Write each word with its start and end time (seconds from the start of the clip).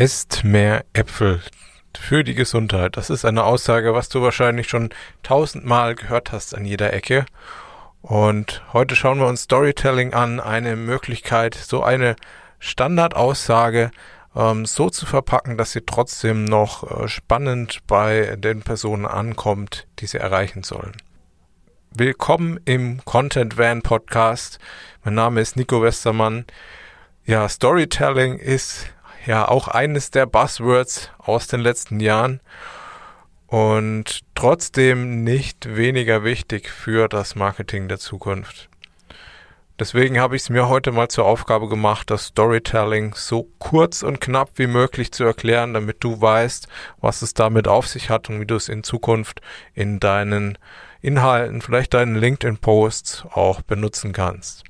Esst 0.00 0.44
mehr 0.44 0.86
Äpfel 0.94 1.42
für 1.94 2.24
die 2.24 2.34
Gesundheit. 2.34 2.96
Das 2.96 3.10
ist 3.10 3.26
eine 3.26 3.44
Aussage, 3.44 3.92
was 3.92 4.08
du 4.08 4.22
wahrscheinlich 4.22 4.66
schon 4.66 4.88
tausendmal 5.22 5.94
gehört 5.94 6.32
hast 6.32 6.54
an 6.54 6.64
jeder 6.64 6.94
Ecke. 6.94 7.26
Und 8.00 8.62
heute 8.72 8.96
schauen 8.96 9.18
wir 9.18 9.26
uns 9.26 9.42
Storytelling 9.42 10.14
an, 10.14 10.40
eine 10.40 10.76
Möglichkeit, 10.76 11.54
so 11.54 11.82
eine 11.82 12.16
Standardaussage 12.60 13.90
ähm, 14.34 14.64
so 14.64 14.88
zu 14.88 15.04
verpacken, 15.04 15.58
dass 15.58 15.72
sie 15.72 15.82
trotzdem 15.82 16.46
noch 16.46 17.02
äh, 17.02 17.06
spannend 17.06 17.80
bei 17.86 18.36
den 18.38 18.62
Personen 18.62 19.04
ankommt, 19.04 19.86
die 19.98 20.06
sie 20.06 20.16
erreichen 20.16 20.62
sollen. 20.62 20.96
Willkommen 21.94 22.58
im 22.64 23.04
Content 23.04 23.58
Van 23.58 23.82
Podcast. 23.82 24.60
Mein 25.04 25.12
Name 25.12 25.42
ist 25.42 25.58
Nico 25.58 25.82
Westermann. 25.82 26.46
Ja, 27.26 27.46
Storytelling 27.50 28.38
ist 28.38 28.86
ja 29.26 29.48
auch 29.48 29.68
eines 29.68 30.10
der 30.10 30.26
Buzzwords 30.26 31.10
aus 31.18 31.46
den 31.46 31.60
letzten 31.60 32.00
Jahren 32.00 32.40
und 33.46 34.20
trotzdem 34.34 35.24
nicht 35.24 35.76
weniger 35.76 36.24
wichtig 36.24 36.70
für 36.70 37.08
das 37.08 37.34
Marketing 37.34 37.88
der 37.88 37.98
Zukunft. 37.98 38.68
Deswegen 39.80 40.20
habe 40.20 40.36
ich 40.36 40.42
es 40.42 40.50
mir 40.50 40.68
heute 40.68 40.92
mal 40.92 41.08
zur 41.08 41.24
Aufgabe 41.24 41.66
gemacht, 41.66 42.10
das 42.10 42.26
Storytelling 42.26 43.14
so 43.14 43.48
kurz 43.58 44.02
und 44.02 44.20
knapp 44.20 44.50
wie 44.56 44.66
möglich 44.66 45.10
zu 45.10 45.24
erklären, 45.24 45.72
damit 45.72 46.04
du 46.04 46.20
weißt, 46.20 46.68
was 47.00 47.22
es 47.22 47.32
damit 47.32 47.66
auf 47.66 47.88
sich 47.88 48.10
hat 48.10 48.28
und 48.28 48.40
wie 48.40 48.46
du 48.46 48.56
es 48.56 48.68
in 48.68 48.84
Zukunft 48.84 49.40
in 49.72 49.98
deinen 49.98 50.58
Inhalten, 51.00 51.62
vielleicht 51.62 51.94
deinen 51.94 52.14
LinkedIn-Posts 52.14 53.24
auch 53.32 53.62
benutzen 53.62 54.12
kannst. 54.12 54.64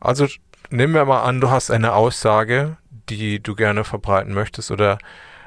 Also 0.00 0.26
nehmen 0.70 0.94
wir 0.94 1.04
mal 1.04 1.22
an, 1.22 1.40
du 1.40 1.50
hast 1.50 1.70
eine 1.70 1.92
Aussage, 1.92 2.76
die 3.10 3.42
du 3.42 3.54
gerne 3.54 3.84
verbreiten 3.84 4.32
möchtest 4.32 4.70
oder 4.70 4.98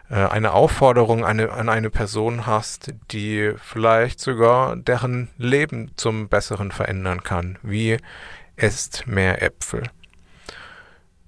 äh, 0.09 0.15
eine 0.15 0.51
Aufforderung 0.51 1.25
eine, 1.25 1.51
an 1.51 1.69
eine 1.69 1.89
Person 1.89 2.45
hast, 2.45 2.93
die 3.11 3.53
vielleicht 3.57 4.19
sogar 4.19 4.75
deren 4.75 5.29
Leben 5.37 5.91
zum 5.95 6.27
Besseren 6.27 6.71
verändern 6.71 7.23
kann, 7.23 7.57
wie 7.63 7.97
esst 8.55 9.07
mehr 9.07 9.41
Äpfel. 9.41 9.83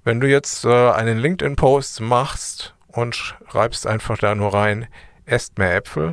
Wenn 0.04 0.20
du 0.20 0.28
jetzt 0.28 0.64
äh, 0.64 0.90
einen 0.90 1.18
LinkedIn-Post 1.18 2.00
machst 2.00 2.74
und 2.86 3.16
schreibst 3.16 3.86
einfach 3.86 4.18
da 4.18 4.34
nur 4.34 4.54
rein, 4.54 4.86
esst 5.24 5.58
mehr 5.58 5.74
Äpfel, 5.74 6.12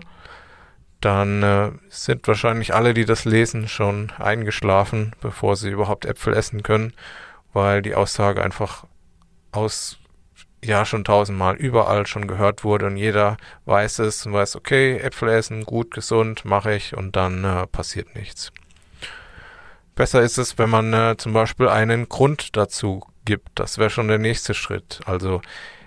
dann 1.00 1.44
äh, 1.44 1.72
sind 1.89 2.28
wahrscheinlich 2.28 2.73
alle, 2.73 2.94
die 2.94 3.05
das 3.05 3.26
lesen, 3.26 3.67
schon 3.67 4.11
eingeschlafen, 4.17 5.14
bevor 5.22 5.58
sie 5.58 5.70
überhaupt 5.70 6.05
Äpfel 6.05 6.33
essen 6.33 6.64
können, 6.64 6.94
weil 7.52 7.81
die 7.81 7.94
Aussage 7.94 8.42
einfach 8.42 8.86
aus 9.52 10.00
ja 10.64 10.86
schon 10.86 11.03
tausendmal 11.03 11.56
überall 11.56 12.08
schon 12.08 12.28
gehört 12.28 12.64
wurde 12.64 12.88
und 12.88 12.97
jeder 12.97 13.38
weiß 13.66 14.00
es 14.00 14.25
und 14.25 14.33
weiß, 14.33 14.56
okay, 14.56 14.97
Äpfel 14.97 15.30
essen, 15.30 15.66
gut, 15.66 15.92
gesund, 15.92 16.45
mache 16.45 16.73
ich 16.73 16.95
und 16.95 17.16
dann 17.16 17.44
äh, 17.44 17.67
passiert 17.67 18.16
nichts. 18.16 18.52
Besser 19.95 20.22
ist 20.22 20.38
es, 20.38 20.58
wenn 20.58 20.70
man 20.70 20.94
äh, 20.94 21.16
zum 21.17 21.33
Beispiel 21.33 21.67
einen 21.67 22.09
Grund 22.09 22.55
dazu 22.58 23.03
gibt. 23.25 23.50
Das 23.55 23.78
wäre 23.78 23.89
schon 23.89 24.08
der 24.08 24.17
nächste 24.17 24.53
Schritt. 24.53 25.02
Also 25.05 25.42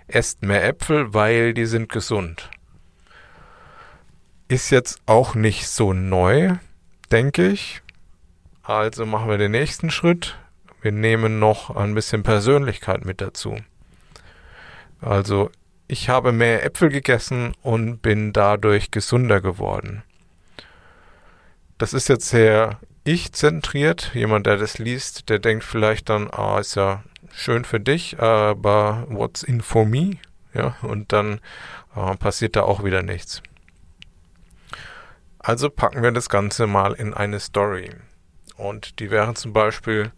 esst 0.07 0.43
mehr 0.43 0.65
Äpfel, 0.65 1.13
weil 1.13 1.55
die 1.55 1.67
sind 1.67 1.89
gesund. 1.89 2.51
Ist 4.49 4.71
jetzt 4.71 5.01
auch 5.07 5.35
nicht 5.35 5.69
so 5.69 5.93
neu, 5.93 6.55
denke 7.11 7.49
ich. 7.49 7.83
Also 8.63 9.07
machen 9.07 9.29
wir 9.29 9.39
den 9.39 9.51
nächsten 9.51 9.91
Schritt. 9.91 10.39
Wir 10.83 10.93
nehmen 10.93 11.41
noch 11.41 11.75
ein 11.75 11.95
bisschen 11.95 12.23
Persönlichkeit 12.23 13.05
mit 13.05 13.21
dazu. 13.21 13.57
Also 15.01 15.51
ich 15.89 16.09
habe 16.09 16.33
mehr 16.33 16.65
Äpfel 16.65 16.89
gegessen 16.89 17.55
und 17.63 17.99
bin 18.03 18.33
dadurch 18.33 18.91
gesünder 18.91 19.41
geworden. 19.41 20.03
Das 21.79 21.93
ist 21.93 22.09
jetzt 22.09 22.29
sehr 22.29 22.81
ich-zentriert. 23.05 24.11
Jemand, 24.15 24.47
der 24.47 24.57
das 24.57 24.79
liest, 24.79 25.29
der 25.29 25.39
denkt 25.39 25.65
vielleicht 25.65 26.09
dann, 26.09 26.29
ah, 26.31 26.59
ist 26.59 26.75
ja 26.75 27.05
schön 27.33 27.65
für 27.65 27.79
dich, 27.79 28.19
aber 28.19 29.07
what's 29.09 29.43
in 29.43 29.61
for 29.61 29.85
me? 29.85 30.17
Ja, 30.55 30.77
und 30.83 31.13
dann 31.13 31.41
äh, 31.95 32.17
passiert 32.17 32.57
da 32.57 32.63
auch 32.63 32.83
wieder 32.83 33.03
nichts. 33.03 33.43
Also 35.39 35.71
packen 35.71 36.03
wir 36.03 36.11
das 36.11 36.29
Ganze 36.29 36.67
mal 36.67 36.95
in 36.95 37.15
eine 37.15 37.39
Story. 37.39 37.91
Und 38.57 38.99
die 38.99 39.11
wäre 39.11 39.35
zum 39.35 39.53
Beispiel, 39.53 40.11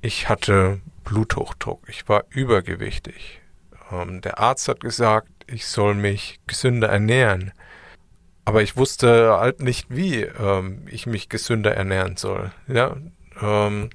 ich 0.00 0.28
hatte 0.28 0.80
Bluthochdruck. 1.04 1.88
Ich 1.88 2.08
war 2.08 2.24
übergewichtig. 2.30 3.40
Ähm, 3.92 4.20
der 4.20 4.38
Arzt 4.38 4.68
hat 4.68 4.80
gesagt, 4.80 5.28
ich 5.46 5.66
soll 5.66 5.94
mich 5.94 6.40
gesünder 6.46 6.88
ernähren. 6.88 7.52
Aber 8.44 8.62
ich 8.62 8.76
wusste 8.76 9.38
halt 9.38 9.60
nicht, 9.60 9.86
wie 9.88 10.22
ähm, 10.22 10.86
ich 10.90 11.06
mich 11.06 11.28
gesünder 11.28 11.74
ernähren 11.74 12.16
soll. 12.16 12.50
Ja, 12.66 12.96
ähm, 13.40 13.90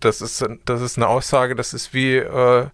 das 0.00 0.20
ist 0.20 0.44
das 0.64 0.80
ist 0.80 0.96
eine 0.96 1.08
Aussage. 1.08 1.54
Das 1.54 1.74
ist 1.74 1.92
wie 1.92 2.16
äh, 2.16 2.68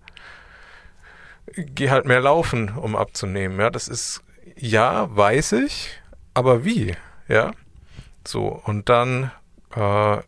geh 1.56 1.90
halt 1.90 2.06
mehr 2.06 2.20
laufen, 2.20 2.70
um 2.70 2.94
abzunehmen. 2.94 3.58
Ja, 3.58 3.70
das 3.70 3.88
ist 3.88 4.22
ja 4.56 5.14
weiß 5.14 5.52
ich, 5.52 5.90
aber 6.34 6.64
wie? 6.64 6.94
Ja, 7.26 7.52
so 8.26 8.60
und 8.64 8.88
dann 8.88 9.32
äh, 9.74 10.18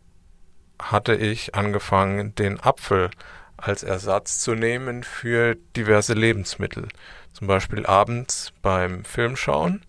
hatte 0.81 1.15
ich 1.15 1.55
angefangen, 1.55 2.35
den 2.35 2.59
Apfel 2.59 3.09
als 3.57 3.83
Ersatz 3.83 4.39
zu 4.39 4.55
nehmen 4.55 5.03
für 5.03 5.55
diverse 5.75 6.13
Lebensmittel. 6.13 6.87
Zum 7.33 7.47
Beispiel 7.47 7.85
abends 7.85 8.51
beim 8.61 9.05
Filmschauen. 9.05 9.83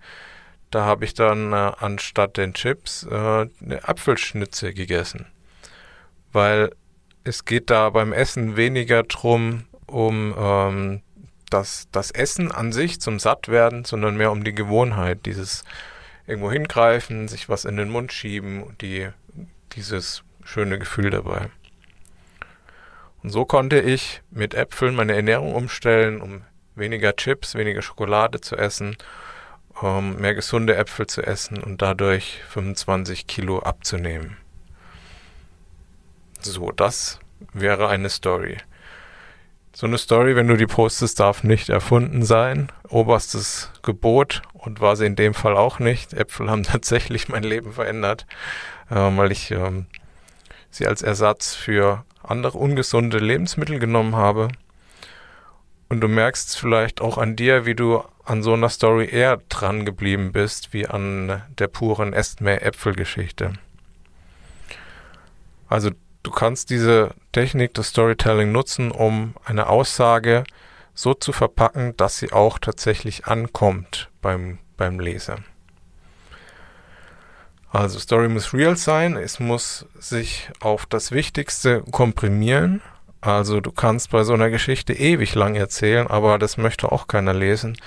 Da 0.70 0.84
habe 0.84 1.04
ich 1.04 1.14
dann 1.14 1.52
äh, 1.52 1.72
anstatt 1.78 2.36
den 2.36 2.54
Chips 2.54 3.04
äh, 3.04 3.14
eine 3.14 3.80
Apfelschnitze 3.82 4.72
gegessen. 4.72 5.26
Weil 6.32 6.70
es 7.24 7.44
geht 7.44 7.70
da 7.70 7.90
beim 7.90 8.12
Essen 8.12 8.56
weniger 8.56 9.02
drum, 9.02 9.64
um 9.86 10.34
ähm, 10.38 11.02
das, 11.50 11.88
das 11.92 12.10
Essen 12.10 12.50
an 12.52 12.72
sich 12.72 13.00
zum 13.00 13.18
Sattwerden, 13.18 13.84
sondern 13.84 14.16
mehr 14.16 14.32
um 14.32 14.44
die 14.44 14.54
Gewohnheit, 14.54 15.26
dieses 15.26 15.64
irgendwo 16.26 16.50
hingreifen, 16.50 17.28
sich 17.28 17.48
was 17.48 17.64
in 17.64 17.76
den 17.76 17.90
Mund 17.90 18.12
schieben, 18.12 18.76
die, 18.80 19.08
dieses 19.72 20.22
schöne 20.44 20.78
Gefühl 20.78 21.10
dabei. 21.10 21.48
Und 23.22 23.30
so 23.30 23.44
konnte 23.44 23.80
ich 23.80 24.22
mit 24.30 24.54
Äpfeln 24.54 24.94
meine 24.94 25.14
Ernährung 25.14 25.54
umstellen, 25.54 26.20
um 26.20 26.42
weniger 26.74 27.14
Chips, 27.14 27.54
weniger 27.54 27.82
Schokolade 27.82 28.40
zu 28.40 28.56
essen, 28.56 28.96
um 29.80 30.16
mehr 30.16 30.34
gesunde 30.34 30.76
Äpfel 30.76 31.06
zu 31.06 31.22
essen 31.22 31.62
und 31.62 31.82
dadurch 31.82 32.40
25 32.48 33.26
Kilo 33.26 33.60
abzunehmen. 33.60 34.36
So, 36.40 36.72
das 36.72 37.20
wäre 37.52 37.88
eine 37.88 38.08
Story. 38.08 38.58
So 39.74 39.86
eine 39.86 39.96
Story, 39.96 40.36
wenn 40.36 40.48
du 40.48 40.56
die 40.56 40.66
postest, 40.66 41.18
darf 41.20 41.44
nicht 41.44 41.70
erfunden 41.70 42.24
sein. 42.24 42.70
Oberstes 42.88 43.70
Gebot 43.82 44.42
und 44.52 44.80
war 44.80 44.96
sie 44.96 45.06
in 45.06 45.16
dem 45.16 45.32
Fall 45.32 45.56
auch 45.56 45.78
nicht. 45.78 46.12
Äpfel 46.12 46.50
haben 46.50 46.62
tatsächlich 46.62 47.28
mein 47.28 47.42
Leben 47.42 47.72
verändert, 47.72 48.26
äh, 48.90 48.96
weil 48.96 49.32
ich 49.32 49.50
ähm, 49.50 49.86
sie 50.72 50.88
als 50.88 51.02
Ersatz 51.02 51.54
für 51.54 52.04
andere 52.22 52.58
ungesunde 52.58 53.18
Lebensmittel 53.18 53.78
genommen 53.78 54.16
habe. 54.16 54.48
Und 55.88 56.00
du 56.00 56.08
merkst 56.08 56.58
vielleicht 56.58 57.00
auch 57.00 57.18
an 57.18 57.36
dir, 57.36 57.66
wie 57.66 57.74
du 57.74 58.02
an 58.24 58.42
so 58.42 58.54
einer 58.54 58.70
Story 58.70 59.08
eher 59.10 59.38
dran 59.48 59.84
geblieben 59.84 60.32
bist, 60.32 60.72
wie 60.72 60.86
an 60.86 61.42
der 61.58 61.68
puren 61.68 62.12
Esst 62.12 62.40
mehr 62.40 62.64
Äpfel-Geschichte. 62.64 63.52
Also 65.68 65.90
du 66.22 66.30
kannst 66.30 66.70
diese 66.70 67.14
Technik 67.32 67.74
des 67.74 67.88
Storytelling 67.88 68.52
nutzen, 68.52 68.90
um 68.90 69.34
eine 69.44 69.68
Aussage 69.68 70.44
so 70.94 71.14
zu 71.14 71.32
verpacken, 71.32 71.96
dass 71.96 72.18
sie 72.18 72.32
auch 72.32 72.58
tatsächlich 72.58 73.26
ankommt 73.26 74.10
beim, 74.20 74.58
beim 74.76 75.00
Leser. 75.00 75.38
Also 77.72 77.98
Story 77.98 78.28
muss 78.28 78.52
real 78.52 78.76
sein, 78.76 79.16
es 79.16 79.40
muss 79.40 79.86
sich 79.98 80.50
auf 80.60 80.84
das 80.84 81.10
Wichtigste 81.10 81.82
komprimieren. 81.90 82.82
Also 83.22 83.60
du 83.60 83.72
kannst 83.72 84.10
bei 84.10 84.24
so 84.24 84.34
einer 84.34 84.50
Geschichte 84.50 84.92
ewig 84.92 85.34
lang 85.34 85.54
erzählen, 85.54 86.06
aber 86.06 86.38
das 86.38 86.58
möchte 86.58 86.92
auch 86.92 87.06
keiner 87.06 87.32
lesen 87.32 87.78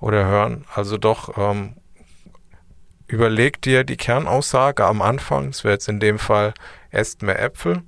oder 0.00 0.24
hören. 0.24 0.64
Also 0.74 0.96
doch 0.96 1.36
ähm, 1.36 1.74
überleg 3.06 3.60
dir 3.60 3.84
die 3.84 3.98
Kernaussage 3.98 4.86
am 4.86 5.02
Anfang, 5.02 5.48
es 5.48 5.62
wäre 5.62 5.74
jetzt 5.74 5.88
in 5.88 6.00
dem 6.00 6.18
Fall, 6.18 6.54
esst 6.90 7.20
mehr 7.20 7.42
Äpfel. 7.42 7.82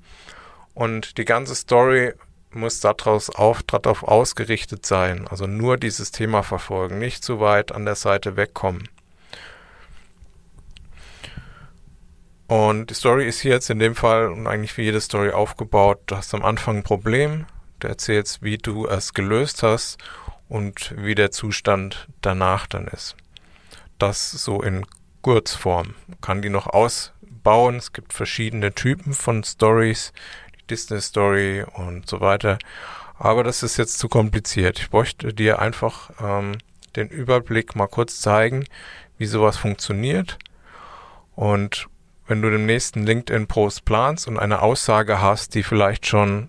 Und 0.75 1.17
die 1.17 1.25
ganze 1.25 1.55
Story 1.55 2.13
muss 2.51 2.81
daraus 2.81 3.31
auf, 3.31 3.63
darauf 3.63 4.03
ausgerichtet 4.03 4.85
sein. 4.85 5.27
Also 5.27 5.47
nur 5.47 5.79
dieses 5.79 6.11
Thema 6.11 6.43
verfolgen, 6.43 6.99
nicht 6.99 7.25
zu 7.25 7.41
weit 7.41 7.73
an 7.73 7.87
der 7.87 7.95
Seite 7.95 8.37
wegkommen. 8.37 8.91
Und 12.47 12.91
die 12.91 12.95
Story 12.95 13.27
ist 13.27 13.41
hier 13.41 13.53
jetzt 13.53 13.71
in 13.71 13.79
dem 13.79 13.95
Fall 13.95 14.29
und 14.29 14.47
eigentlich 14.47 14.77
wie 14.77 14.83
jede 14.83 15.01
Story 15.01 15.31
aufgebaut. 15.31 16.01
Du 16.07 16.17
hast 16.17 16.33
am 16.33 16.45
Anfang 16.45 16.79
ein 16.79 16.83
Problem, 16.85 17.47
Du 17.79 17.89
erzählst, 17.89 18.43
wie 18.43 18.57
du 18.57 18.87
es 18.87 19.13
gelöst 19.13 19.63
hast 19.63 19.99
und 20.49 20.95
wie 20.97 21.15
der 21.15 21.31
Zustand 21.31 22.09
danach 22.23 22.67
dann 22.67 22.87
ist. 22.87 23.17
Das 23.99 24.31
so 24.31 24.63
in 24.63 24.87
Kurzform. 25.21 25.95
Man 26.07 26.21
kann 26.23 26.43
die 26.43 26.49
noch 26.49 26.69
ausbauen. 26.69 27.77
Es 27.77 27.93
gibt 27.93 28.15
verschiedene 28.15 28.73
Typen 28.73 29.13
von 29.13 29.45
Stories, 29.45 30.15
die 30.59 30.67
Disney 30.69 31.01
Story 31.03 31.67
und 31.75 32.09
so 32.09 32.21
weiter. 32.21 32.59
Aber 33.19 33.45
das 33.45 33.63
ist 33.63 33.77
jetzt 33.77 33.99
zu 33.99 34.09
kompliziert. 34.09 34.79
Ich 34.79 34.89
bräuchte 34.89 35.35
dir 35.35 35.59
einfach 35.59 36.11
ähm, 36.21 36.57
den 36.97 37.09
Überblick 37.09 37.77
mal 37.77 37.89
kurz 37.89 38.21
zeigen, 38.21 38.65
wie 39.19 39.27
sowas 39.27 39.59
funktioniert. 39.59 40.39
Und 41.35 41.89
wenn 42.27 42.43
du 42.43 42.51
den 42.51 42.67
nächsten 42.67 43.05
LinkedIn-Post 43.05 43.85
planst 43.85 44.29
und 44.29 44.39
eine 44.39 44.63
Aussage 44.63 45.21
hast, 45.21 45.55
die 45.55 45.63
vielleicht 45.63 46.07
schon 46.07 46.49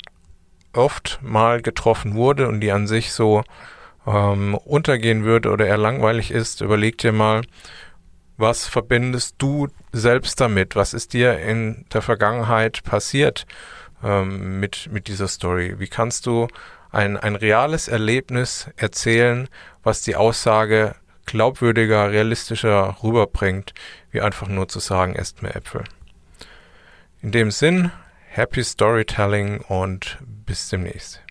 oft 0.74 1.19
mal 1.21 1.62
getroffen 1.62 2.15
wurde 2.15 2.47
und 2.47 2.62
die 2.62 2.71
an 2.71 2.88
sich 2.88 3.12
so 3.12 3.44
ähm, 4.06 4.56
untergehen 4.56 5.24
würde 5.24 5.51
oder 5.51 5.65
eher 5.65 5.77
langweilig 5.77 6.31
ist, 6.31 6.62
überleg 6.62 6.97
dir 6.97 7.12
mal, 7.12 7.41
was 8.38 8.68
verbindest 8.68 9.35
du 9.39 9.68
selbst 9.91 10.39
damit? 10.39 10.75
Was 10.75 10.94
ist 10.94 11.13
dir 11.13 11.39
in 11.39 11.85
der 11.91 12.03
Vergangenheit 12.03 12.83
passiert 12.83 13.47
ähm, 14.03 14.59
mit, 14.59 14.89
mit 14.91 15.07
dieser 15.07 15.27
Story? 15.27 15.75
Wie 15.80 15.88
kannst 15.88 16.27
du 16.27 16.47
ein, 16.91 17.18
ein 17.18 17.35
reales 17.35 17.88
Erlebnis 17.88 18.69
erzählen, 18.77 19.50
was 19.83 20.03
die 20.03 20.15
Aussage 20.15 20.95
glaubwürdiger, 21.27 22.09
realistischer 22.09 22.97
rüberbringt, 23.03 23.74
wie 24.09 24.21
einfach 24.21 24.47
nur 24.47 24.68
zu 24.68 24.79
sagen, 24.79 25.15
esst 25.15 25.44
mehr 25.44 25.56
Äpfel. 25.56 25.83
In 27.21 27.31
dem 27.31 27.51
Sinn, 27.51 27.91
happy 28.29 28.63
Storytelling 28.63 29.62
und 29.62 30.18
bis 30.21 30.69
demnächst. 30.69 31.21